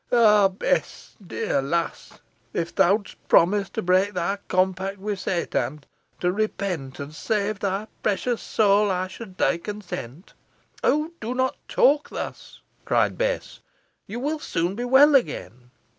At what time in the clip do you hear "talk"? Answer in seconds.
11.67-12.09